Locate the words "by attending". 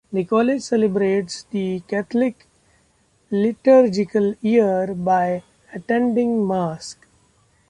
4.95-6.47